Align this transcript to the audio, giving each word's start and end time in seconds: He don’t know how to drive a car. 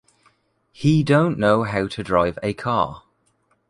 He 0.71 1.03
don’t 1.03 1.37
know 1.37 1.61
how 1.61 1.85
to 1.85 2.01
drive 2.01 2.39
a 2.41 2.53
car. 2.55 3.03